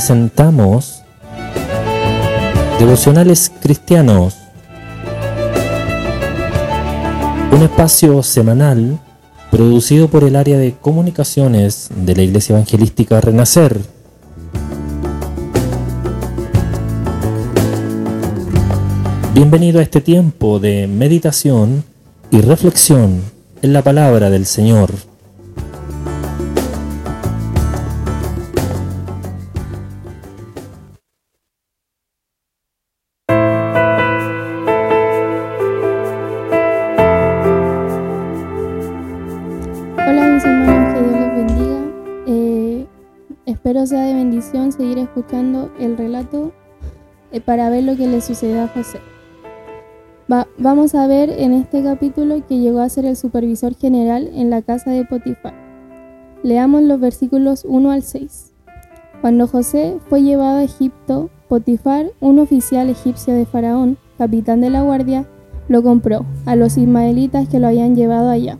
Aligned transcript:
presentamos 0.00 1.02
Devocionales 2.78 3.52
Cristianos, 3.60 4.34
un 7.52 7.62
espacio 7.62 8.22
semanal 8.22 8.98
producido 9.50 10.08
por 10.08 10.24
el 10.24 10.36
área 10.36 10.56
de 10.56 10.74
comunicaciones 10.80 11.90
de 11.94 12.16
la 12.16 12.22
Iglesia 12.22 12.54
Evangelística 12.54 13.20
Renacer. 13.20 13.99
Bienvenido 19.42 19.80
a 19.80 19.82
este 19.82 20.02
tiempo 20.02 20.58
de 20.58 20.86
meditación 20.86 21.82
y 22.30 22.42
reflexión 22.42 23.22
en 23.62 23.72
la 23.72 23.80
palabra 23.80 24.28
del 24.28 24.44
Señor. 24.44 24.90
Espero 43.46 43.86
sea 43.86 44.04
de 44.04 44.12
bendición 44.12 44.70
seguir 44.70 44.98
escuchando 44.98 45.72
el 45.80 45.96
relato 45.96 46.52
eh, 47.32 47.40
para 47.40 47.70
ver 47.70 47.84
lo 47.84 47.96
que 47.96 48.06
le 48.06 48.20
sucedió 48.20 48.64
a 48.64 48.68
José. 48.68 49.00
Vamos 50.58 50.94
a 50.94 51.08
ver 51.08 51.30
en 51.30 51.52
este 51.52 51.82
capítulo 51.82 52.46
que 52.46 52.58
llegó 52.58 52.80
a 52.80 52.88
ser 52.88 53.04
el 53.04 53.16
supervisor 53.16 53.74
general 53.74 54.30
en 54.32 54.48
la 54.48 54.62
casa 54.62 54.90
de 54.92 55.04
Potifar. 55.04 55.54
Leamos 56.44 56.82
los 56.82 57.00
versículos 57.00 57.64
1 57.64 57.90
al 57.90 58.02
6. 58.02 58.52
Cuando 59.20 59.48
José 59.48 59.98
fue 60.08 60.22
llevado 60.22 60.58
a 60.58 60.62
Egipto, 60.62 61.30
Potifar, 61.48 62.12
un 62.20 62.38
oficial 62.38 62.88
egipcio 62.88 63.34
de 63.34 63.44
Faraón, 63.44 63.98
capitán 64.18 64.60
de 64.60 64.70
la 64.70 64.82
guardia, 64.82 65.26
lo 65.68 65.82
compró 65.82 66.24
a 66.46 66.54
los 66.54 66.78
ismaelitas 66.78 67.48
que 67.48 67.58
lo 67.58 67.66
habían 67.66 67.96
llevado 67.96 68.30
allá. 68.30 68.56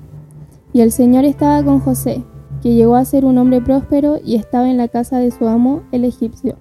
Y 0.73 0.81
el 0.81 0.91
Señor 0.91 1.25
estaba 1.25 1.63
con 1.63 1.79
José, 1.79 2.25
que 2.63 2.75
llegó 2.75 2.97
a 2.97 3.05
ser 3.05 3.25
un 3.25 3.39
hombre 3.39 3.61
próspero 3.61 4.19
y 4.25 4.35
estaba 4.35 4.69
en 4.69 4.77
la 4.77 4.89
casa 4.89 5.19
de 5.19 5.31
su 5.31 5.47
amo, 5.47 5.83
el 5.93 6.05
egipcio. 6.05 6.57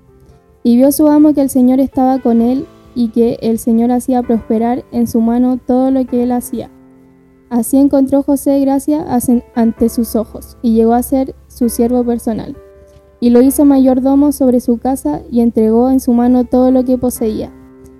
Y 0.62 0.78
vio 0.78 0.92
su 0.92 1.08
amo 1.08 1.34
que 1.34 1.42
el 1.42 1.50
Señor 1.50 1.80
estaba 1.80 2.20
con 2.20 2.42
él 2.42 2.66
y 2.96 3.10
que 3.10 3.38
el 3.42 3.60
Señor 3.60 3.92
hacía 3.92 4.24
prosperar 4.24 4.84
en 4.92 5.08
su 5.08 5.22
mano 5.22 5.58
todo 5.58 5.92
lo 5.92 6.06
que 6.06 6.24
él 6.24 6.32
hacía. 6.32 6.70
Así 7.50 7.78
encontró 7.78 8.22
José 8.22 8.60
gracia 8.60 9.06
ante 9.56 9.90
sus 9.90 10.16
ojos 10.16 10.58
y 10.62 10.74
llegó 10.74 10.94
a 10.94 11.02
ser 11.02 11.36
su 11.48 11.70
siervo 11.70 12.04
personal. 12.04 12.56
Y 13.20 13.32
lo 13.32 13.42
hizo 13.42 13.66
mayordomo 13.66 14.32
sobre 14.32 14.60
su 14.60 14.78
casa 14.78 15.22
y 15.32 15.42
entregó 15.42 15.90
en 15.90 16.00
su 16.00 16.14
mano 16.14 16.46
todo 16.46 16.72
lo 16.72 16.86
que 16.86 16.98
poseía. 16.98 17.52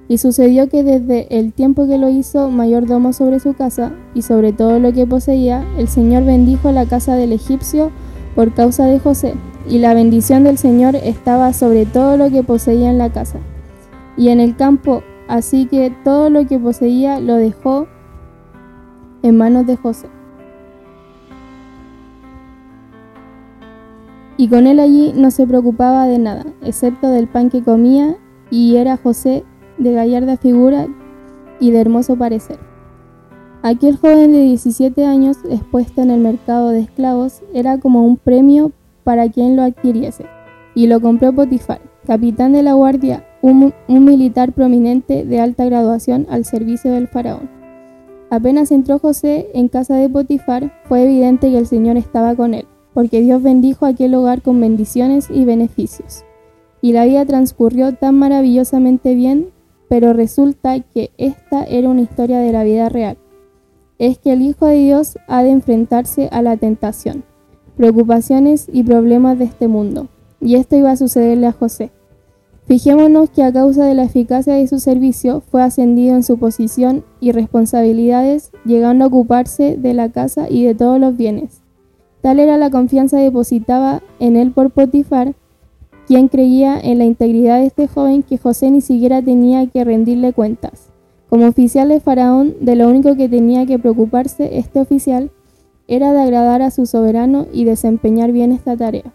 Y 0.08 0.18
sucedió 0.18 0.70
que 0.70 0.84
desde 0.84 1.28
el 1.38 1.54
tiempo 1.54 1.88
que 1.88 1.98
lo 1.98 2.10
hizo 2.10 2.50
mayordomo 2.50 3.12
sobre 3.12 3.40
su 3.40 3.54
casa 3.54 3.92
y 4.14 4.22
sobre 4.22 4.54
todo 4.54 4.80
lo 4.80 4.94
que 4.94 5.06
poseía, 5.06 5.66
el 5.78 5.88
Señor 5.88 6.26
bendijo 6.26 6.72
la 6.72 6.86
casa 6.86 7.16
del 7.16 7.32
egipcio 7.32 7.92
por 8.36 8.54
causa 8.54 8.86
de 8.86 9.00
José, 9.00 9.34
y 9.68 9.80
la 9.80 9.94
bendición 9.94 10.44
del 10.44 10.58
Señor 10.58 10.96
estaba 10.96 11.54
sobre 11.54 11.86
todo 11.86 12.18
lo 12.18 12.30
que 12.30 12.44
poseía 12.44 12.90
en 12.90 12.98
la 12.98 13.12
casa 13.12 13.40
y 14.20 14.28
en 14.28 14.42
el 14.42 14.58
campo, 14.58 15.02
así 15.30 15.66
que 15.66 15.96
todo 16.04 16.30
lo 16.30 16.46
que 16.46 16.60
poseía 16.60 17.22
lo 17.22 17.36
dejó 17.38 17.88
en 19.24 19.38
manos 19.38 19.66
de 19.66 19.78
José. 19.78 20.10
Y 24.36 24.50
con 24.50 24.68
él 24.68 24.82
allí 24.82 25.14
no 25.16 25.32
se 25.32 25.48
preocupaba 25.48 26.06
de 26.06 26.20
nada, 26.20 26.46
excepto 26.62 27.08
del 27.08 27.30
pan 27.30 27.50
que 27.50 27.64
comía, 27.64 28.18
y 28.52 28.76
era 28.76 28.98
José 28.98 29.46
de 29.78 29.94
gallarda 29.94 30.36
figura 30.36 30.88
y 31.62 31.72
de 31.72 31.80
hermoso 31.80 32.18
parecer. 32.18 32.60
Aquel 33.62 33.96
joven 33.96 34.34
de 34.34 34.42
17 34.42 35.06
años 35.06 35.38
expuesto 35.50 36.02
en 36.02 36.12
el 36.12 36.20
mercado 36.20 36.72
de 36.72 36.82
esclavos 36.82 37.42
era 37.54 37.80
como 37.80 38.06
un 38.06 38.18
premio 38.18 38.74
para 39.06 39.30
quien 39.30 39.56
lo 39.56 39.64
adquiriese, 39.64 40.26
y 40.76 40.88
lo 40.88 41.00
compró 41.00 41.32
Potifar, 41.32 41.80
capitán 42.06 42.52
de 42.52 42.64
la 42.64 42.74
guardia, 42.74 43.26
un, 43.42 43.74
militar 43.88 44.52
prominente 44.54 45.26
de 45.26 45.40
alta 45.40 45.66
graduación 45.66 46.28
al 46.30 46.46
servicio 46.46 46.92
del 46.92 47.08
faraón. 47.08 47.50
Apenas 48.30 48.72
entró 48.72 49.00
José 49.00 49.50
en 49.54 49.70
casa 49.70 49.96
de 49.96 50.10
Potifar, 50.10 50.72
fue 50.86 51.04
evidente 51.04 51.50
que 51.50 51.58
el 51.58 51.68
Señor 51.68 51.98
estaba 51.98 52.36
con 52.36 52.54
él, 52.54 52.66
porque 52.94 53.22
Dios 53.22 53.42
bendijo 53.42 53.86
aquel 53.86 54.14
hogar 54.16 54.42
con 54.42 54.60
bendiciones 54.60 55.30
y 55.30 55.46
beneficios. 55.46 56.24
Y 56.82 56.94
la 56.94 57.06
vida 57.06 57.26
transcurrió 57.26 57.94
tan 57.96 58.18
maravillosamente 58.20 59.16
bien 59.16 59.48
pero 59.90 60.14
resulta 60.14 60.80
que 60.80 61.10
esta 61.18 61.64
era 61.64 61.90
una 61.90 62.02
historia 62.02 62.40
de 62.40 62.54
la 62.54 62.64
vida 62.64 62.88
real. 62.88 63.18
Es 63.98 64.20
que 64.20 64.32
el 64.32 64.44
Hijo 64.44 64.68
de 64.68 64.76
Dios 64.76 65.18
ha 65.28 65.44
de 65.44 65.50
enfrentarse 65.50 66.30
a 66.32 66.42
la 66.42 66.56
tentación, 66.56 67.24
preocupaciones 67.76 68.70
y 68.72 68.84
problemas 68.84 69.38
de 69.40 69.46
este 69.46 69.68
mundo, 69.68 70.08
y 70.40 70.56
esto 70.56 70.78
iba 70.78 70.92
a 70.92 70.96
sucederle 70.96 71.48
a 71.48 71.52
José. 71.52 71.92
Fijémonos 72.70 73.32
que 73.32 73.42
a 73.42 73.52
causa 73.52 73.84
de 73.84 73.96
la 73.96 74.04
eficacia 74.04 74.54
de 74.54 74.68
su 74.68 74.80
servicio 74.80 75.42
fue 75.42 75.64
ascendido 75.64 76.16
en 76.16 76.22
su 76.22 76.38
posición 76.38 77.04
y 77.20 77.32
responsabilidades, 77.32 78.52
llegando 78.64 79.06
a 79.06 79.08
ocuparse 79.08 79.76
de 79.76 79.96
la 79.96 80.10
casa 80.10 80.46
y 80.48 80.66
de 80.66 80.76
todos 80.76 81.00
los 81.00 81.18
bienes. 81.18 81.64
Tal 82.22 82.40
era 82.40 82.60
la 82.60 82.70
confianza 82.70 83.18
depositada 83.18 84.04
en 84.20 84.36
él 84.36 84.52
por 84.52 84.70
Potifar, 84.70 85.34
quien 86.06 86.28
creía 86.28 86.80
en 86.80 87.00
la 87.00 87.06
integridad 87.06 87.58
de 87.58 87.66
este 87.66 87.88
joven 87.88 88.22
que 88.22 88.38
José 88.38 88.70
ni 88.70 88.82
siquiera 88.82 89.24
tenía 89.24 89.66
que 89.66 89.84
rendirle 89.84 90.32
cuentas. 90.32 90.90
Como 91.28 91.48
oficial 91.48 91.90
de 91.90 92.00
Faraón, 92.00 92.54
de 92.62 92.76
lo 92.76 92.88
único 92.88 93.16
que 93.16 93.28
tenía 93.28 93.66
que 93.66 93.80
preocuparse 93.80 94.60
este 94.60 94.80
oficial 94.80 95.32
era 95.88 96.14
de 96.14 96.22
agradar 96.22 96.62
a 96.62 96.70
su 96.70 96.86
soberano 96.86 97.48
y 97.52 97.64
desempeñar 97.64 98.32
bien 98.32 98.52
esta 98.52 98.78
tarea, 98.78 99.12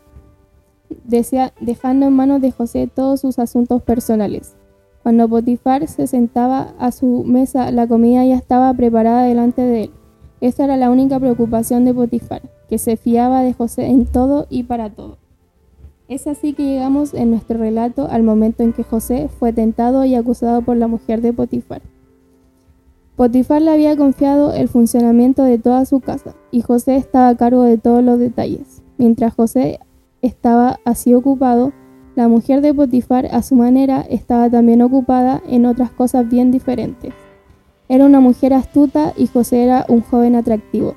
dejando 1.60 2.06
en 2.06 2.12
manos 2.12 2.40
de 2.40 2.52
José 2.52 2.88
todos 2.92 3.20
sus 3.20 3.38
asuntos 3.38 3.82
personales. 3.82 4.56
Cuando 5.02 5.28
Potifar 5.28 5.86
se 5.86 6.06
sentaba 6.06 6.74
a 6.78 6.90
su 6.90 7.24
mesa, 7.24 7.70
la 7.70 7.86
comida 7.86 8.24
ya 8.24 8.36
estaba 8.36 8.72
preparada 8.72 9.24
delante 9.24 9.62
de 9.62 9.84
él. 9.84 9.90
Esta 10.40 10.64
era 10.64 10.76
la 10.76 10.90
única 10.90 11.20
preocupación 11.20 11.84
de 11.84 11.94
Potifar, 11.94 12.42
que 12.68 12.78
se 12.78 12.96
fiaba 12.96 13.42
de 13.42 13.52
José 13.52 13.86
en 13.86 14.06
todo 14.06 14.46
y 14.48 14.62
para 14.64 14.90
todo. 14.90 15.18
Es 16.08 16.26
así 16.26 16.52
que 16.52 16.64
llegamos 16.64 17.14
en 17.14 17.30
nuestro 17.30 17.58
relato 17.58 18.08
al 18.10 18.22
momento 18.22 18.62
en 18.62 18.72
que 18.72 18.82
José 18.82 19.28
fue 19.28 19.52
tentado 19.52 20.04
y 20.04 20.14
acusado 20.14 20.62
por 20.62 20.76
la 20.76 20.86
mujer 20.86 21.22
de 21.22 21.32
Potifar. 21.32 21.82
Potifar 23.16 23.62
le 23.62 23.70
había 23.70 23.96
confiado 23.96 24.52
el 24.52 24.68
funcionamiento 24.68 25.44
de 25.44 25.58
toda 25.58 25.86
su 25.86 26.00
casa 26.00 26.34
y 26.50 26.62
José 26.62 26.96
estaba 26.96 27.28
a 27.28 27.36
cargo 27.36 27.62
de 27.62 27.78
todos 27.78 28.02
los 28.02 28.18
detalles. 28.18 28.82
Mientras 28.98 29.34
José 29.34 29.78
estaba 30.24 30.80
así 30.84 31.14
ocupado, 31.14 31.72
la 32.16 32.28
mujer 32.28 32.60
de 32.60 32.72
Potifar 32.72 33.26
a 33.26 33.42
su 33.42 33.56
manera 33.56 34.00
estaba 34.08 34.48
también 34.48 34.80
ocupada 34.80 35.42
en 35.48 35.66
otras 35.66 35.90
cosas 35.90 36.28
bien 36.28 36.50
diferentes. 36.50 37.12
Era 37.88 38.06
una 38.06 38.20
mujer 38.20 38.54
astuta 38.54 39.12
y 39.16 39.26
José 39.26 39.64
era 39.64 39.84
un 39.88 40.00
joven 40.00 40.34
atractivo. 40.34 40.94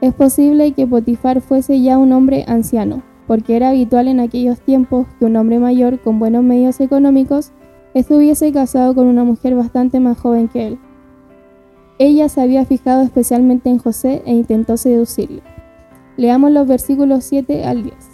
Es 0.00 0.12
posible 0.12 0.72
que 0.72 0.86
Potifar 0.86 1.40
fuese 1.40 1.80
ya 1.80 1.98
un 1.98 2.12
hombre 2.12 2.44
anciano, 2.48 3.02
porque 3.28 3.54
era 3.54 3.68
habitual 3.68 4.08
en 4.08 4.18
aquellos 4.18 4.58
tiempos 4.60 5.06
que 5.18 5.26
un 5.26 5.36
hombre 5.36 5.60
mayor 5.60 6.00
con 6.00 6.18
buenos 6.18 6.42
medios 6.42 6.80
económicos 6.80 7.52
estuviese 7.94 8.52
casado 8.52 8.94
con 8.94 9.06
una 9.06 9.22
mujer 9.22 9.54
bastante 9.54 10.00
más 10.00 10.18
joven 10.18 10.48
que 10.48 10.66
él. 10.66 10.78
Ella 11.98 12.28
se 12.28 12.40
había 12.40 12.64
fijado 12.64 13.02
especialmente 13.02 13.70
en 13.70 13.78
José 13.78 14.22
e 14.26 14.32
intentó 14.32 14.76
seducirle. 14.76 15.42
Leamos 16.16 16.50
los 16.50 16.66
versículos 16.66 17.24
7 17.24 17.64
al 17.64 17.84
10. 17.84 18.13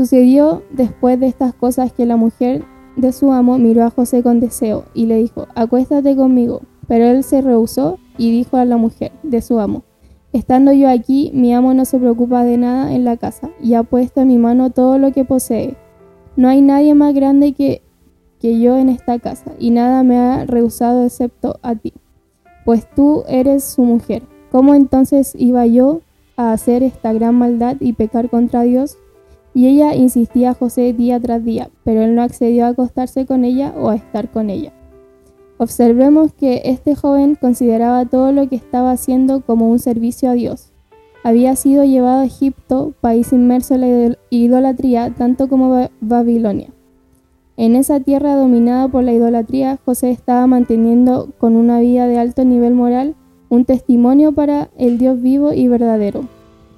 Sucedió 0.00 0.62
después 0.70 1.20
de 1.20 1.26
estas 1.26 1.52
cosas 1.52 1.92
que 1.92 2.06
la 2.06 2.16
mujer 2.16 2.64
de 2.96 3.12
su 3.12 3.32
amo 3.32 3.58
miró 3.58 3.84
a 3.84 3.90
José 3.90 4.22
con 4.22 4.40
deseo 4.40 4.86
y 4.94 5.04
le 5.04 5.16
dijo, 5.16 5.46
acuéstate 5.54 6.16
conmigo. 6.16 6.62
Pero 6.88 7.04
él 7.04 7.22
se 7.22 7.42
rehusó 7.42 7.98
y 8.16 8.30
dijo 8.30 8.56
a 8.56 8.64
la 8.64 8.78
mujer 8.78 9.12
de 9.22 9.42
su 9.42 9.60
amo, 9.60 9.82
Estando 10.32 10.72
yo 10.72 10.88
aquí, 10.88 11.30
mi 11.34 11.52
amo 11.52 11.74
no 11.74 11.84
se 11.84 11.98
preocupa 11.98 12.44
de 12.44 12.56
nada 12.56 12.94
en 12.94 13.04
la 13.04 13.18
casa 13.18 13.50
y 13.62 13.74
ha 13.74 13.82
puesto 13.82 14.22
en 14.22 14.28
mi 14.28 14.38
mano 14.38 14.70
todo 14.70 14.96
lo 14.96 15.12
que 15.12 15.26
posee. 15.26 15.76
No 16.34 16.48
hay 16.48 16.62
nadie 16.62 16.94
más 16.94 17.12
grande 17.12 17.52
que, 17.52 17.82
que 18.40 18.58
yo 18.58 18.78
en 18.78 18.88
esta 18.88 19.18
casa 19.18 19.52
y 19.58 19.68
nada 19.68 20.02
me 20.02 20.16
ha 20.16 20.46
rehusado 20.46 21.04
excepto 21.04 21.60
a 21.60 21.74
ti, 21.74 21.92
pues 22.64 22.88
tú 22.96 23.24
eres 23.28 23.64
su 23.64 23.82
mujer. 23.82 24.22
¿Cómo 24.50 24.74
entonces 24.74 25.34
iba 25.36 25.66
yo 25.66 26.00
a 26.38 26.52
hacer 26.52 26.82
esta 26.82 27.12
gran 27.12 27.34
maldad 27.34 27.76
y 27.80 27.92
pecar 27.92 28.30
contra 28.30 28.62
Dios? 28.62 28.96
Y 29.54 29.66
ella 29.66 29.94
insistía 29.94 30.50
a 30.50 30.54
José 30.54 30.92
día 30.92 31.18
tras 31.20 31.44
día, 31.44 31.70
pero 31.84 32.02
él 32.02 32.14
no 32.14 32.22
accedió 32.22 32.66
a 32.66 32.68
acostarse 32.68 33.26
con 33.26 33.44
ella 33.44 33.74
o 33.76 33.88
a 33.88 33.96
estar 33.96 34.30
con 34.30 34.50
ella. 34.50 34.72
Observemos 35.58 36.32
que 36.32 36.62
este 36.64 36.94
joven 36.94 37.34
consideraba 37.34 38.06
todo 38.06 38.32
lo 38.32 38.48
que 38.48 38.56
estaba 38.56 38.92
haciendo 38.92 39.42
como 39.42 39.68
un 39.68 39.78
servicio 39.78 40.30
a 40.30 40.34
Dios. 40.34 40.72
Había 41.22 41.54
sido 41.54 41.84
llevado 41.84 42.20
a 42.20 42.24
Egipto, 42.24 42.94
país 43.00 43.32
inmerso 43.32 43.74
en 43.74 43.80
la 43.80 44.16
idolatría, 44.30 45.10
tanto 45.10 45.48
como 45.48 45.88
Babilonia. 46.00 46.68
En 47.58 47.76
esa 47.76 48.00
tierra 48.00 48.36
dominada 48.36 48.88
por 48.88 49.04
la 49.04 49.12
idolatría, 49.12 49.78
José 49.84 50.10
estaba 50.10 50.46
manteniendo 50.46 51.28
con 51.36 51.56
una 51.56 51.78
vida 51.80 52.06
de 52.06 52.18
alto 52.18 52.42
nivel 52.46 52.72
moral 52.72 53.16
un 53.50 53.66
testimonio 53.66 54.32
para 54.32 54.70
el 54.78 54.96
Dios 54.96 55.20
vivo 55.20 55.52
y 55.52 55.68
verdadero. 55.68 56.24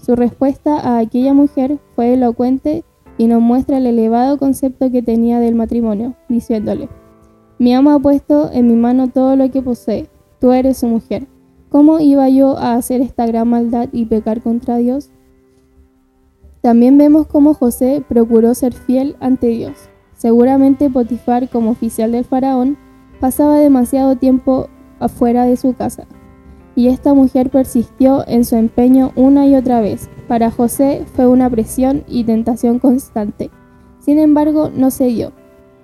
Su 0.02 0.16
respuesta 0.16 0.81
a 0.81 0.99
aquella 0.99 1.32
mujer 1.32 1.78
fue 1.94 2.14
elocuente 2.14 2.84
y 3.19 3.28
nos 3.28 3.40
muestra 3.40 3.78
el 3.78 3.87
elevado 3.87 4.37
concepto 4.37 4.90
que 4.90 5.00
tenía 5.00 5.38
del 5.38 5.54
matrimonio, 5.54 6.14
diciéndole, 6.28 6.88
Mi 7.60 7.72
amo 7.72 7.93
ha 7.93 8.00
puesto 8.00 8.50
en 8.52 8.66
mi 8.66 8.75
mano 8.75 9.08
todo 9.08 9.37
lo 9.37 9.49
que 9.52 9.62
posee, 9.62 10.08
tú 10.40 10.50
eres 10.50 10.78
su 10.78 10.88
mujer. 10.88 11.28
¿Cómo 11.69 12.00
iba 12.00 12.28
yo 12.28 12.58
a 12.58 12.75
hacer 12.75 13.00
esta 13.00 13.26
gran 13.26 13.49
maldad 13.49 13.90
y 13.93 14.06
pecar 14.06 14.43
contra 14.43 14.76
Dios? 14.78 15.10
También 16.62 16.99
vemos 16.99 17.28
cómo 17.28 17.54
José 17.54 18.02
procuró 18.06 18.54
ser 18.54 18.72
fiel 18.72 19.14
ante 19.20 19.46
Dios. 19.46 19.88
Seguramente 20.14 20.90
Potifar, 20.90 21.49
como 21.49 21.70
oficial 21.70 22.10
del 22.10 22.25
faraón, 22.25 22.76
pasaba 23.20 23.56
demasiado 23.58 24.16
tiempo 24.16 24.69
afuera 24.99 25.44
de 25.44 25.56
su 25.56 25.75
casa, 25.75 26.08
y 26.74 26.88
esta 26.88 27.14
mujer 27.14 27.50
persistió 27.50 28.24
en 28.26 28.44
su 28.44 28.56
empeño 28.56 29.12
una 29.16 29.46
y 29.46 29.54
otra 29.54 29.80
vez. 29.80 30.08
Para 30.28 30.50
José 30.50 31.04
fue 31.14 31.26
una 31.26 31.50
presión 31.50 32.04
y 32.08 32.24
tentación 32.24 32.78
constante. 32.78 33.50
Sin 33.98 34.19
embargo, 34.19 34.70
no 34.74 34.90
cedió. 34.90 35.32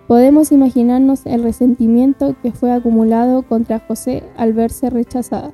Podemos 0.06 0.52
imaginarnos 0.52 1.26
el 1.26 1.43
resentimiento 1.43 2.35
que 2.43 2.52
fue 2.52 2.73
acumulado 2.73 3.43
contra 3.43 3.79
José 3.79 4.23
al 4.37 4.55
verse 4.55 4.88
rechazada. 4.88 5.52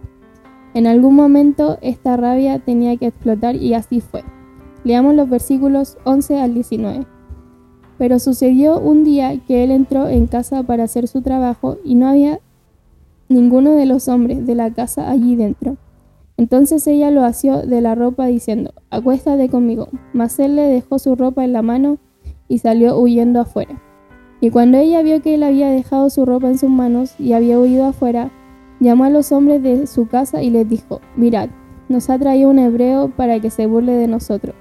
En 0.74 0.86
algún 0.86 1.16
momento 1.16 1.78
esta 1.82 2.16
rabia 2.16 2.60
tenía 2.60 2.96
que 2.96 3.06
explotar 3.06 3.56
y 3.56 3.74
así 3.74 4.00
fue. 4.00 4.22
Leamos 4.84 5.14
los 5.14 5.28
versículos 5.28 5.98
11 6.04 6.40
al 6.40 6.54
19. 6.54 7.06
Pero 7.98 8.18
sucedió 8.18 8.78
un 8.78 9.02
día 9.02 9.36
que 9.46 9.64
él 9.64 9.70
entró 9.70 10.08
en 10.08 10.26
casa 10.26 10.62
para 10.62 10.84
hacer 10.84 11.08
su 11.08 11.22
trabajo 11.22 11.78
y 11.84 11.94
no 11.94 12.08
había 12.08 12.40
ninguno 13.34 13.72
de 13.72 13.84
los 13.84 14.08
hombres 14.08 14.46
de 14.46 14.54
la 14.54 14.70
casa 14.72 15.10
allí 15.10 15.36
dentro. 15.36 15.76
Entonces 16.36 16.86
ella 16.86 17.10
lo 17.10 17.24
asió 17.24 17.62
de 17.62 17.80
la 17.80 17.94
ropa 17.94 18.26
diciendo, 18.26 18.72
acuéstate 18.90 19.48
conmigo. 19.48 19.88
Mas 20.12 20.38
él 20.38 20.56
le 20.56 20.62
dejó 20.62 20.98
su 20.98 21.14
ropa 21.14 21.44
en 21.44 21.52
la 21.52 21.62
mano 21.62 21.98
y 22.48 22.58
salió 22.58 22.98
huyendo 22.98 23.40
afuera. 23.40 23.82
Y 24.40 24.50
cuando 24.50 24.78
ella 24.78 25.02
vio 25.02 25.22
que 25.22 25.34
él 25.34 25.42
había 25.42 25.70
dejado 25.70 26.10
su 26.10 26.24
ropa 26.24 26.48
en 26.48 26.58
sus 26.58 26.70
manos 26.70 27.14
y 27.18 27.32
había 27.32 27.58
huido 27.58 27.86
afuera, 27.86 28.30
llamó 28.80 29.04
a 29.04 29.10
los 29.10 29.32
hombres 29.32 29.62
de 29.62 29.86
su 29.86 30.06
casa 30.06 30.42
y 30.42 30.50
les 30.50 30.68
dijo, 30.68 31.00
mirad, 31.16 31.48
nos 31.88 32.10
ha 32.10 32.18
traído 32.18 32.50
un 32.50 32.58
hebreo 32.58 33.10
para 33.10 33.40
que 33.40 33.50
se 33.50 33.66
burle 33.66 33.92
de 33.92 34.08
nosotros. 34.08 34.54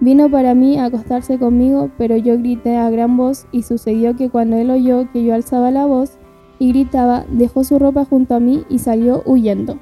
Vino 0.00 0.28
para 0.30 0.54
mí 0.54 0.78
a 0.78 0.86
acostarse 0.86 1.38
conmigo, 1.38 1.90
pero 1.96 2.16
yo 2.16 2.38
grité 2.38 2.76
a 2.76 2.90
gran 2.90 3.16
voz 3.16 3.46
y 3.52 3.62
sucedió 3.62 4.16
que 4.16 4.30
cuando 4.30 4.56
él 4.56 4.70
oyó 4.70 5.10
que 5.12 5.24
yo 5.24 5.34
alzaba 5.34 5.70
la 5.70 5.86
voz, 5.86 6.18
y 6.58 6.68
gritaba, 6.68 7.24
dejó 7.30 7.64
su 7.64 7.78
ropa 7.78 8.04
junto 8.04 8.34
a 8.34 8.40
mí 8.40 8.64
y 8.68 8.78
salió 8.78 9.22
huyendo. 9.26 9.78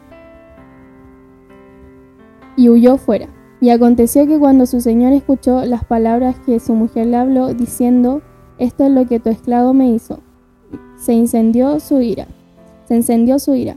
Y 2.56 2.68
huyó 2.68 2.96
fuera. 2.96 3.28
Y 3.60 3.70
aconteció 3.70 4.26
que 4.26 4.38
cuando 4.38 4.66
su 4.66 4.80
señor 4.80 5.12
escuchó 5.12 5.64
las 5.64 5.84
palabras 5.84 6.36
que 6.44 6.58
su 6.58 6.74
mujer 6.74 7.06
le 7.06 7.16
habló, 7.16 7.54
diciendo, 7.54 8.22
esto 8.58 8.84
es 8.84 8.90
lo 8.90 9.06
que 9.06 9.20
tu 9.20 9.30
esclavo 9.30 9.72
me 9.72 9.90
hizo, 9.90 10.20
se 10.96 11.12
incendió 11.12 11.78
su 11.80 12.00
ira. 12.00 12.26
Se 12.86 12.96
encendió 12.96 13.38
su 13.38 13.54
ira. 13.54 13.76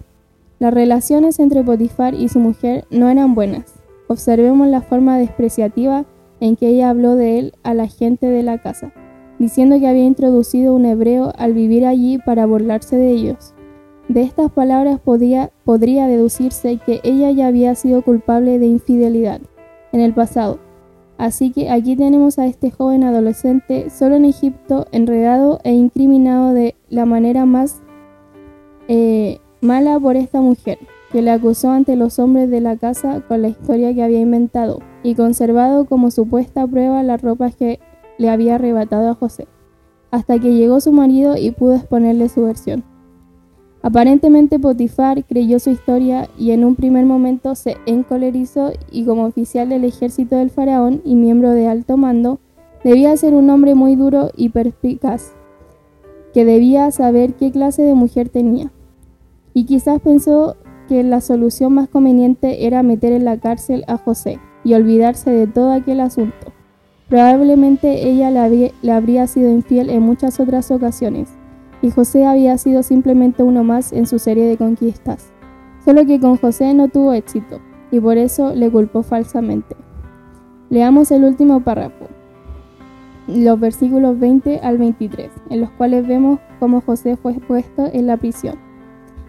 Las 0.59 0.74
relaciones 0.74 1.39
entre 1.39 1.63
Potifar 1.63 2.15
y 2.15 2.30
su 2.30 2.39
mujer 2.39 2.86
no 2.89 3.09
eran 3.09 3.36
buenas. 3.36 3.74
Observemos 4.07 4.68
la 4.68 4.81
forma 4.81 5.18
despreciativa 5.18 6.06
en 6.39 6.56
que 6.56 6.69
ella 6.69 6.89
habló 6.89 7.15
de 7.15 7.39
él 7.39 7.53
a 7.63 7.74
la 7.74 7.88
gente 7.88 8.27
de 8.27 8.44
la 8.44 8.57
casa 8.57 8.91
diciendo 9.39 9.79
que 9.79 9.87
había 9.87 10.05
introducido 10.05 10.73
un 10.73 10.85
hebreo 10.85 11.33
al 11.37 11.53
vivir 11.53 11.85
allí 11.85 12.17
para 12.17 12.45
burlarse 12.45 12.95
de 12.95 13.11
ellos. 13.11 13.53
De 14.07 14.21
estas 14.21 14.51
palabras 14.51 14.99
podría, 14.99 15.51
podría 15.63 16.07
deducirse 16.07 16.77
que 16.85 17.01
ella 17.03 17.31
ya 17.31 17.47
había 17.47 17.73
sido 17.75 18.01
culpable 18.03 18.59
de 18.59 18.67
infidelidad 18.67 19.41
en 19.91 20.01
el 20.01 20.13
pasado. 20.13 20.59
Así 21.17 21.51
que 21.51 21.69
aquí 21.69 21.95
tenemos 21.95 22.37
a 22.37 22.45
este 22.45 22.71
joven 22.71 23.03
adolescente 23.03 23.89
solo 23.89 24.15
en 24.15 24.25
Egipto, 24.25 24.85
enredado 24.91 25.59
e 25.63 25.71
incriminado 25.71 26.53
de 26.53 26.75
la 26.89 27.05
manera 27.05 27.45
más 27.45 27.81
eh, 28.88 29.39
mala 29.61 29.99
por 29.99 30.17
esta 30.17 30.41
mujer, 30.41 30.77
que 31.11 31.21
le 31.21 31.31
acusó 31.31 31.71
ante 31.71 31.95
los 31.95 32.19
hombres 32.19 32.49
de 32.49 32.61
la 32.61 32.75
casa 32.75 33.21
con 33.27 33.41
la 33.41 33.47
historia 33.47 33.93
que 33.93 34.03
había 34.03 34.19
inventado 34.19 34.79
y 35.01 35.15
conservado 35.15 35.85
como 35.85 36.11
supuesta 36.11 36.67
prueba 36.67 37.01
las 37.01 37.21
ropas 37.21 37.55
que 37.55 37.79
le 38.17 38.29
había 38.29 38.56
arrebatado 38.56 39.09
a 39.09 39.15
José, 39.15 39.47
hasta 40.12 40.39
que 40.39 40.56
llegó 40.56 40.81
su 40.81 40.91
marido 40.91 41.38
y 41.38 41.51
pudo 41.51 41.75
exponerle 41.75 42.29
su 42.29 42.44
versión. 42.44 42.83
Aparentemente 43.81 44.57
Potifar 44.57 45.25
creyó 45.25 45.59
su 45.59 45.69
historia 45.69 46.27
y 46.39 46.51
en 46.51 46.65
un 46.65 46.75
primer 46.75 47.06
momento 47.06 47.53
se 47.53 47.77
encolerizó 47.85 48.71
y 48.89 49.06
como 49.06 49.25
oficial 49.25 49.69
del 49.69 49.83
ejército 49.83 50.35
del 50.38 50.50
faraón 50.50 51.01
y 51.06 51.15
miembro 51.15 51.51
de 51.51 51.67
alto 51.67 51.95
mando, 51.95 52.39
debía 52.83 53.15
ser 53.15 53.35
un 53.35 53.47
hombre 53.51 53.75
muy 53.75 53.95
duro 53.95 54.31
y 54.35 54.50
perspicaz, 54.50 55.35
que 56.33 56.45
debía 56.45 56.89
saber 56.89 57.35
qué 57.35 57.51
clase 57.51 57.83
de 57.83 57.94
mujer 57.94 58.29
tenía. 58.29 58.71
Y 59.53 59.65
quizás 59.65 60.01
pensó 60.01 60.56
que 60.88 61.03
la 61.03 61.21
solución 61.21 61.73
más 61.73 61.88
conveniente 61.88 62.65
era 62.65 62.81
meter 62.81 63.13
en 63.13 63.25
la 63.25 63.39
cárcel 63.39 63.83
a 63.88 63.97
José 63.97 64.39
y 64.63 64.73
olvidarse 64.73 65.29
de 65.29 65.45
todo 65.45 65.71
aquel 65.71 66.00
asunto. 66.00 66.54
Probablemente 67.09 68.09
ella 68.09 68.31
le, 68.31 68.91
habría 68.91 69.27
sido 69.27 69.51
infiel 69.51 69.91
en 69.91 70.01
muchas 70.01 70.39
otras 70.39 70.71
ocasiones, 70.71 71.29
y 71.83 71.91
José 71.91 72.25
había 72.25 72.57
sido 72.57 72.81
simplemente 72.81 73.43
uno 73.43 73.63
más 73.63 73.93
en 73.93 74.07
su 74.07 74.17
serie 74.17 74.47
de 74.47 74.57
conquistas. 74.57 75.31
Solo 75.83 76.03
que 76.07 76.19
con 76.19 76.37
José 76.37 76.73
no 76.73 76.87
tuvo 76.87 77.13
éxito, 77.13 77.59
y 77.91 77.99
por 77.99 78.17
eso 78.17 78.55
le 78.55 78.71
culpó 78.71 79.03
falsamente. 79.03 79.75
Leamos 80.71 81.11
el 81.11 81.25
último 81.25 81.59
párrafo, 81.59 82.07
los 83.27 83.59
versículos 83.59 84.19
20 84.19 84.61
al 84.63 84.79
23, 84.79 85.29
en 85.51 85.61
los 85.61 85.69
cuales 85.71 86.07
vemos 86.07 86.39
cómo 86.59 86.81
José 86.81 87.17
fue 87.17 87.33
puesto 87.33 87.87
en 87.93 88.07
la 88.07 88.17
prisión. 88.17 88.55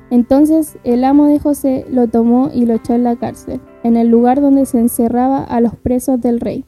Entonces 0.09 0.79
el 0.83 1.05
amo 1.05 1.27
de 1.27 1.41
José 1.41 1.85
lo 1.91 2.09
tomó 2.09 2.49
y 2.55 2.65
lo 2.65 2.75
echó 2.75 2.95
en 2.95 3.05
la 3.05 3.17
cárcel, 3.17 3.61
en 3.83 3.99
el 3.99 4.09
lugar 4.09 4.41
donde 4.41 4.65
se 4.65 4.79
encerraba 4.79 5.45
a 5.45 5.61
los 5.61 5.75
presos 5.75 6.23
del 6.23 6.41
rey 6.41 6.65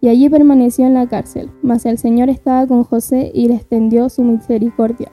y 0.00 0.08
allí 0.08 0.28
permaneció 0.28 0.86
en 0.86 0.94
la 0.94 1.06
cárcel. 1.06 1.50
Mas 1.62 1.86
el 1.86 1.98
Señor 1.98 2.28
estaba 2.28 2.66
con 2.66 2.84
José 2.84 3.30
y 3.34 3.48
le 3.48 3.54
extendió 3.54 4.08
su 4.08 4.22
misericordia, 4.22 5.10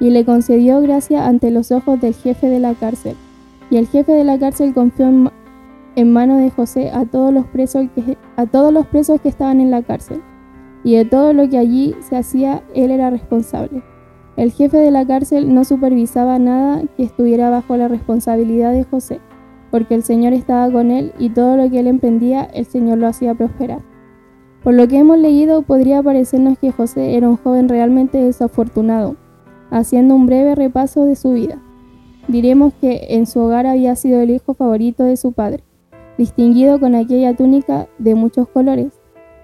y 0.00 0.10
le 0.10 0.24
concedió 0.24 0.80
gracia 0.80 1.26
ante 1.26 1.50
los 1.50 1.70
ojos 1.70 2.00
del 2.00 2.14
jefe 2.14 2.48
de 2.48 2.60
la 2.60 2.74
cárcel. 2.74 3.16
Y 3.70 3.76
el 3.76 3.86
jefe 3.86 4.12
de 4.12 4.24
la 4.24 4.38
cárcel 4.38 4.74
confió 4.74 5.06
en, 5.94 6.12
mano 6.12 6.36
de 6.36 6.50
José 6.50 6.90
a 6.90 7.04
todos, 7.04 7.32
los 7.32 7.46
presos 7.46 7.86
que, 7.94 8.16
a 8.36 8.46
todos 8.46 8.72
los 8.72 8.86
presos 8.86 9.20
que 9.20 9.28
estaban 9.28 9.60
en 9.60 9.70
la 9.70 9.82
cárcel, 9.82 10.20
y 10.84 10.96
de 10.96 11.04
todo 11.04 11.32
lo 11.32 11.48
que 11.48 11.58
allí 11.58 11.94
se 12.00 12.16
hacía 12.16 12.62
él 12.74 12.90
era 12.90 13.10
responsable. 13.10 13.82
El 14.36 14.50
jefe 14.50 14.78
de 14.78 14.90
la 14.90 15.06
cárcel 15.06 15.54
no 15.54 15.64
supervisaba 15.64 16.38
nada 16.38 16.82
que 16.96 17.02
estuviera 17.02 17.50
bajo 17.50 17.76
la 17.76 17.86
responsabilidad 17.86 18.72
de 18.72 18.84
José, 18.84 19.20
porque 19.70 19.94
el 19.94 20.02
Señor 20.02 20.32
estaba 20.32 20.70
con 20.72 20.90
él 20.90 21.12
y 21.18 21.30
todo 21.30 21.56
lo 21.56 21.70
que 21.70 21.80
él 21.80 21.86
emprendía 21.86 22.42
el 22.42 22.64
Señor 22.64 22.98
lo 22.98 23.06
hacía 23.06 23.34
prosperar. 23.34 23.91
Por 24.62 24.74
lo 24.74 24.86
que 24.86 24.98
hemos 24.98 25.18
leído, 25.18 25.62
podría 25.62 26.02
parecernos 26.02 26.56
que 26.56 26.70
José 26.70 27.16
era 27.16 27.28
un 27.28 27.36
joven 27.36 27.68
realmente 27.68 28.18
desafortunado. 28.18 29.16
Haciendo 29.70 30.14
un 30.14 30.26
breve 30.26 30.54
repaso 30.54 31.04
de 31.04 31.16
su 31.16 31.32
vida, 31.32 31.60
diremos 32.28 32.72
que 32.80 33.06
en 33.10 33.26
su 33.26 33.40
hogar 33.40 33.66
había 33.66 33.96
sido 33.96 34.20
el 34.20 34.30
hijo 34.30 34.54
favorito 34.54 35.02
de 35.02 35.16
su 35.16 35.32
padre, 35.32 35.64
distinguido 36.16 36.78
con 36.78 36.94
aquella 36.94 37.34
túnica 37.34 37.88
de 37.98 38.14
muchos 38.14 38.46
colores, 38.48 38.92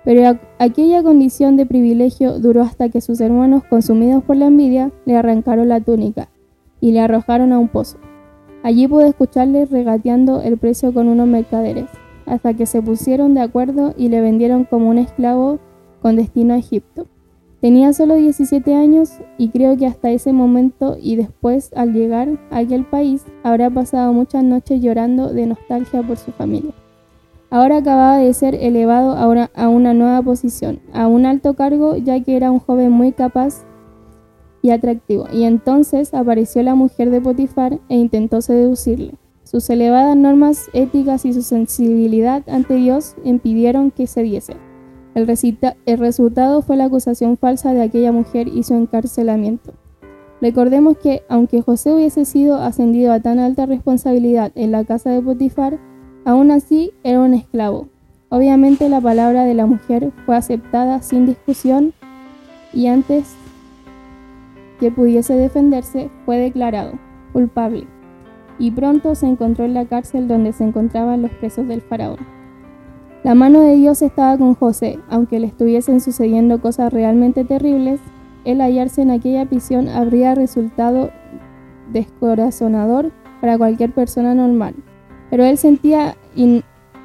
pero 0.05 0.39
aquella 0.59 1.03
condición 1.03 1.57
de 1.57 1.67
privilegio 1.67 2.39
duró 2.39 2.63
hasta 2.63 2.89
que 2.89 3.01
sus 3.01 3.21
hermanos, 3.21 3.65
consumidos 3.65 4.23
por 4.23 4.37
la 4.37 4.47
envidia, 4.47 4.93
le 5.05 5.17
arrancaron 5.17 5.69
la 5.69 5.81
túnica 5.81 6.29
y 6.81 6.93
le 6.93 7.01
arrojaron 7.01 7.53
a 7.53 7.59
un 7.59 7.69
pozo. 7.69 7.99
Allí 8.63 8.87
pudo 8.87 9.07
escucharle 9.07 9.67
regateando 9.67 10.43
el 10.43 10.59
precio 10.59 10.93
con 10.93 11.09
unos 11.09 11.27
mercaderes 11.27 11.89
hasta 12.29 12.55
que 12.55 12.67
se 12.67 12.83
pusieron 12.83 13.35
de 13.35 13.41
acuerdo 13.41 13.95
y 13.97 14.09
le 14.09 14.21
vendieron 14.21 14.65
como 14.65 14.89
un 14.89 14.99
esclavo 14.99 15.59
con 16.03 16.17
destino 16.17 16.55
a 16.55 16.59
Egipto. 16.59 17.07
Tenía 17.61 17.93
solo 17.93 18.15
17 18.15 18.73
años 18.75 19.19
y 19.37 19.49
creo 19.49 19.77
que 19.77 19.87
hasta 19.87 20.11
ese 20.11 20.33
momento 20.33 20.97
y 21.01 21.17
después 21.17 21.73
al 21.75 21.93
llegar 21.93 22.29
a 22.51 22.59
aquel 22.59 22.85
país 22.85 23.25
habrá 23.43 23.69
pasado 23.69 24.13
muchas 24.13 24.45
noches 24.45 24.81
llorando 24.81 25.33
de 25.33 25.47
nostalgia 25.47 26.03
por 26.03 26.19
su 26.19 26.31
familia. 26.31 26.73
Ahora 27.51 27.79
acababa 27.79 28.19
de 28.19 28.33
ser 28.33 28.55
elevado 28.55 29.17
a 29.17 29.27
una, 29.27 29.51
a 29.55 29.69
una 29.69 29.93
nueva 29.93 30.23
posición, 30.23 30.81
a 30.93 31.09
un 31.09 31.27
alto 31.27 31.55
cargo 31.55 31.97
ya 31.97 32.23
que 32.23 32.37
era 32.37 32.53
un 32.53 32.61
joven 32.61 32.93
muy 32.93 33.13
capaz 33.13 33.65
y 34.63 34.71
atractivo, 34.71 35.27
y 35.33 35.45
entonces 35.45 36.15
apareció 36.15 36.63
la 36.63 36.75
mujer 36.75 37.11
de 37.11 37.21
Potifar 37.21 37.81
e 37.89 37.97
intentó 37.97 38.41
seducirle. 38.41 39.15
Sus 39.51 39.71
elevadas 39.71 40.15
normas 40.15 40.69
éticas 40.75 41.25
y 41.25 41.33
su 41.33 41.41
sensibilidad 41.41 42.47
ante 42.51 42.75
Dios 42.75 43.17
impidieron 43.25 43.91
que 43.91 44.07
se 44.07 44.23
diese. 44.23 44.57
El, 45.15 45.27
el 45.87 45.99
resultado 45.99 46.61
fue 46.61 46.77
la 46.77 46.85
acusación 46.85 47.39
falsa 47.39 47.73
de 47.73 47.81
aquella 47.81 48.13
mujer 48.13 48.49
y 48.49 48.63
su 48.63 48.75
encarcelamiento. 48.75 49.73
Recordemos 50.43 50.99
que, 50.99 51.23
aunque 51.31 51.63
José 51.63 51.95
hubiese 51.95 52.27
sido 52.27 52.57
ascendido 52.57 53.11
a 53.11 53.21
tan 53.21 53.39
alta 53.39 53.65
responsabilidad 53.65 54.53
en 54.55 54.71
la 54.71 54.85
casa 54.85 55.09
de 55.09 55.23
Potifar, 55.23 55.79
aún 56.27 56.51
así 56.51 56.93
era 57.03 57.19
un 57.21 57.33
esclavo. 57.33 57.89
Obviamente 58.29 58.91
la 58.91 59.01
palabra 59.01 59.45
de 59.45 59.55
la 59.55 59.65
mujer 59.65 60.13
fue 60.27 60.37
aceptada 60.37 61.01
sin 61.01 61.25
discusión 61.25 61.95
y 62.75 62.89
antes 62.89 63.35
que 64.79 64.91
pudiese 64.91 65.33
defenderse 65.33 66.11
fue 66.27 66.37
declarado 66.37 66.93
culpable 67.33 67.87
y 68.59 68.71
pronto 68.71 69.15
se 69.15 69.27
encontró 69.27 69.65
en 69.65 69.75
la 69.75 69.85
cárcel 69.85 70.29
donde 70.29 70.53
se 70.53 70.65
encontraban 70.65 71.23
los 71.23 71.31
presos 71.33 71.67
del 71.69 71.81
faraón. 71.81 72.19
La 73.25 73.35
mano 73.35 73.61
de 73.61 73.77
Dios 73.77 74.03
estaba 74.03 74.39
con 74.39 74.55
José, 74.55 74.99
aunque 75.09 75.41
le 75.41 75.49
estuviesen 75.49 76.01
sucediendo 76.01 76.61
cosas 76.61 76.93
realmente 76.93 77.45
terribles, 77.45 78.01
el 78.45 78.61
hallarse 78.61 79.03
en 79.03 79.11
aquella 79.11 79.45
prisión 79.45 79.89
habría 79.89 80.35
resultado 80.35 81.11
descorazonador 81.93 83.11
para 83.41 83.59
cualquier 83.59 83.93
persona 83.93 84.35
normal. 84.35 84.75
Pero 85.31 85.45
él 85.45 85.59
sentía 85.59 86.17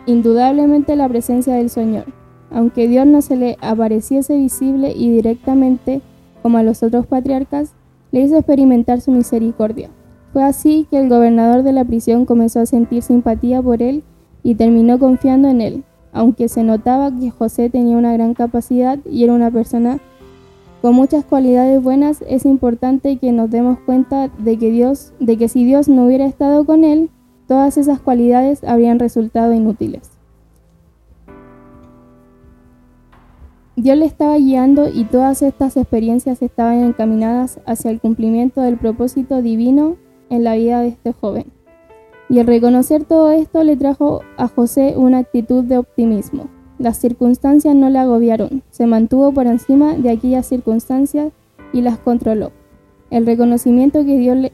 indudablemente 0.05 0.95
la 0.95 1.09
presencia 1.09 1.55
del 1.55 1.69
Señor. 1.69 2.05
Aunque 2.51 2.87
Dios 2.87 3.07
no 3.07 3.21
se 3.21 3.35
le 3.35 3.57
apareciese 3.61 4.37
visible 4.37 4.93
y 4.95 5.09
directamente 5.09 6.01
como 6.41 6.57
a 6.57 6.63
los 6.63 6.83
otros 6.83 7.07
patriarcas, 7.07 7.73
le 8.11 8.21
hizo 8.21 8.37
experimentar 8.37 9.01
su 9.01 9.11
misericordia. 9.11 9.89
Fue 10.33 10.43
así 10.43 10.87
que 10.89 10.99
el 10.99 11.09
gobernador 11.09 11.61
de 11.61 11.73
la 11.73 11.85
prisión 11.85 12.25
comenzó 12.25 12.59
a 12.59 12.65
sentir 12.65 13.03
simpatía 13.03 13.61
por 13.61 13.83
él 13.83 14.03
y 14.41 14.55
terminó 14.55 14.97
confiando 14.97 15.47
en 15.47 15.61
él, 15.61 15.83
aunque 16.11 16.49
se 16.49 16.63
notaba 16.63 17.11
que 17.15 17.29
José 17.29 17.69
tenía 17.69 17.95
una 17.97 18.13
gran 18.13 18.33
capacidad 18.33 18.97
y 19.05 19.23
era 19.23 19.33
una 19.33 19.51
persona 19.51 19.99
con 20.81 20.95
muchas 20.95 21.23
cualidades 21.23 21.81
buenas, 21.81 22.23
es 22.27 22.45
importante 22.45 23.17
que 23.17 23.31
nos 23.31 23.51
demos 23.51 23.77
cuenta 23.79 24.27
de 24.39 24.57
que 24.57 24.71
Dios, 24.71 25.13
de 25.19 25.37
que 25.37 25.47
si 25.47 25.63
Dios 25.63 25.87
no 25.87 26.07
hubiera 26.07 26.25
estado 26.25 26.65
con 26.65 26.83
él, 26.83 27.11
todas 27.47 27.77
esas 27.77 27.99
cualidades 28.01 28.63
habrían 28.63 28.99
resultado 28.99 29.53
inútiles. 29.53 30.09
Dios 33.75 33.97
le 33.97 34.05
estaba 34.05 34.35
guiando 34.37 34.89
y 34.89 35.05
todas 35.05 35.41
estas 35.43 35.77
experiencias 35.77 36.41
estaban 36.41 36.83
encaminadas 36.83 37.59
hacia 37.65 37.91
el 37.91 38.01
cumplimiento 38.01 38.61
del 38.61 38.77
propósito 38.77 39.41
divino 39.41 39.95
en 40.29 40.43
la 40.43 40.55
vida 40.55 40.81
de 40.81 40.89
este 40.89 41.13
joven. 41.13 41.45
Y 42.29 42.39
el 42.39 42.47
reconocer 42.47 43.03
todo 43.03 43.31
esto 43.31 43.63
le 43.63 43.75
trajo 43.77 44.21
a 44.37 44.47
José 44.47 44.95
una 44.97 45.19
actitud 45.19 45.63
de 45.63 45.77
optimismo. 45.77 46.47
Las 46.79 46.97
circunstancias 46.97 47.75
no 47.75 47.89
le 47.89 47.99
agobiaron, 47.99 48.63
se 48.71 48.87
mantuvo 48.87 49.31
por 49.31 49.47
encima 49.47 49.95
de 49.95 50.09
aquellas 50.09 50.47
circunstancias 50.47 51.31
y 51.71 51.81
las 51.81 51.97
controló. 51.99 52.51
El 53.09 53.25
reconocimiento 53.25 54.03
que 54.05 54.17
Dios 54.17 54.51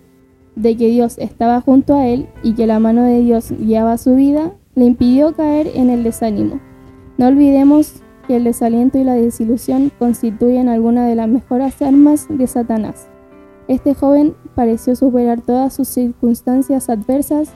de 0.56 0.76
que 0.76 0.88
Dios 0.88 1.18
estaba 1.20 1.62
junto 1.62 1.96
a 1.96 2.08
él 2.08 2.28
y 2.44 2.54
que 2.54 2.68
la 2.68 2.80
mano 2.80 3.04
de 3.04 3.22
Dios 3.22 3.52
guiaba 3.58 3.98
su 3.98 4.16
vida 4.16 4.52
le 4.76 4.86
impidió 4.86 5.34
caer 5.34 5.72
en 5.74 5.90
el 5.90 6.04
desánimo. 6.04 6.60
No 7.18 7.28
olvidemos 7.28 8.02
que 8.28 8.36
el 8.36 8.44
desaliento 8.44 8.98
y 8.98 9.04
la 9.04 9.14
desilusión 9.14 9.92
constituyen 9.98 10.70
algunas 10.70 11.08
de 11.08 11.16
las 11.16 11.28
mejores 11.28 11.82
armas 11.82 12.28
de 12.30 12.48
Satanás. 12.48 13.10
Este 13.70 13.94
joven 13.94 14.34
pareció 14.56 14.96
superar 14.96 15.42
todas 15.42 15.74
sus 15.76 15.88
circunstancias 15.88 16.90
adversas. 16.90 17.50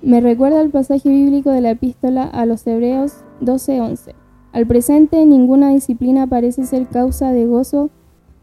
Me 0.00 0.22
recuerda 0.22 0.62
el 0.62 0.70
pasaje 0.70 1.10
bíblico 1.10 1.50
de 1.50 1.60
la 1.60 1.72
epístola 1.72 2.24
a 2.24 2.46
los 2.46 2.66
Hebreos 2.66 3.12
12:11. 3.42 4.14
Al 4.52 4.66
presente 4.66 5.26
ninguna 5.26 5.68
disciplina 5.68 6.26
parece 6.26 6.64
ser 6.64 6.86
causa 6.88 7.30
de 7.32 7.44
gozo, 7.44 7.90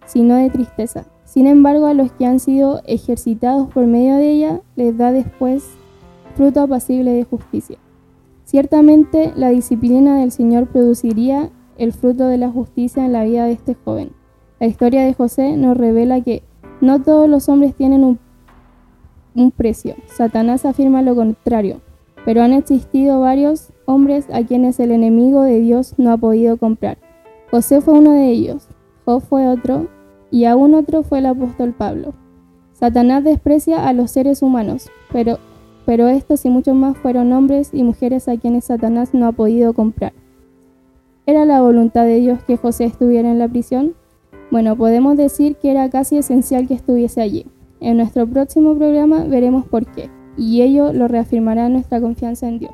sino 0.06 0.36
de 0.36 0.52
tristeza. 0.52 1.08
Sin 1.26 1.48
embargo, 1.48 1.88
a 1.88 1.96
los 1.96 2.12
que 2.12 2.28
han 2.28 2.40
sido 2.40 2.82
ejercitados 2.86 3.68
por 3.70 3.88
medio 3.88 4.18
de 4.18 4.30
ella, 4.30 4.62
les 4.76 4.96
da 4.96 5.12
después 5.12 5.64
fruto 6.36 6.62
apacible 6.62 7.14
de 7.14 7.24
justicia. 7.24 7.80
Ciertamente, 8.46 9.34
la 9.36 9.50
disciplina 9.50 10.20
del 10.20 10.32
Señor 10.32 10.68
produciría 10.68 11.50
el 11.80 11.94
fruto 11.94 12.28
de 12.28 12.38
la 12.38 12.52
justicia 12.52 13.04
en 13.04 13.14
la 13.14 13.24
vida 13.24 13.46
de 13.46 13.54
este 13.54 13.74
joven. 13.74 14.12
La 14.60 14.68
historia 14.68 15.04
de 15.04 15.16
José 15.16 15.58
nos 15.58 15.76
revela 15.76 16.22
que 16.22 16.44
no 16.82 17.02
todos 17.02 17.30
los 17.30 17.48
hombres 17.48 17.76
tienen 17.76 18.04
un, 18.04 19.52
precio. 19.52 19.96
Satanás 20.08 20.66
afirma 20.66 21.02
lo 21.02 21.16
contrario, 21.16 21.80
pero 22.26 22.42
han 22.42 22.54
existido 22.54 23.22
varios 23.22 23.70
hombres 23.86 24.28
a 24.34 24.44
quienes 24.44 24.80
el 24.80 24.92
enemigo 24.92 25.44
de 25.44 25.62
Dios 25.62 25.94
no 25.98 26.12
ha 26.12 26.18
podido 26.18 26.58
comprar. 26.58 26.98
José 27.50 27.82
fue 27.82 27.94
uno 27.94 28.12
de 28.14 28.30
ellos, 28.30 28.68
Job 29.06 29.22
fue 29.22 29.48
otro, 29.48 29.88
y 30.32 30.46
aún 30.46 30.74
otro 30.74 31.04
fue 31.04 31.20
el 31.20 31.28
apóstol 31.28 31.74
Pablo. 31.74 32.14
Satanás 32.74 33.24
desprecia 33.24 33.88
a 33.88 33.94
los 33.94 34.12
seres 34.12 34.42
humanos, 34.42 34.90
pero, 35.12 35.38
pero 35.86 36.08
estos 36.08 36.44
y 36.46 36.50
muchos 36.50 36.76
más 36.76 36.98
fueron 36.98 37.32
hombres 37.32 37.70
y 37.74 37.84
mujeres 37.84 38.28
a 38.28 38.38
quienes 38.38 38.66
Satanás 38.66 39.14
no 39.14 39.28
ha 39.28 39.32
podido 39.32 39.74
comprar. 39.74 40.14
¿Era 41.26 41.46
la 41.46 41.62
voluntad 41.62 42.06
de 42.06 42.20
Dios 42.20 42.44
que 42.44 42.58
José 42.58 42.86
estuviera 42.86 43.30
en 43.30 43.40
la 43.40 43.48
prisión? 43.48 43.94
Bueno, 44.52 44.76
podemos 44.76 45.16
decir 45.16 45.56
que 45.56 45.72
era 45.72 45.90
casi 45.90 46.18
esencial 46.18 46.68
que 46.68 46.74
estuviese 46.74 47.22
allí. 47.22 47.46
En 47.80 47.98
nuestro 47.98 48.28
próximo 48.28 48.76
programa 48.78 49.24
veremos 49.24 49.66
por 49.66 49.86
qué, 49.86 50.10
y 50.38 50.62
ello 50.62 50.92
lo 50.92 51.08
reafirmará 51.08 51.70
nuestra 51.70 52.02
confianza 52.02 52.50
en 52.50 52.60
Dios. 52.60 52.74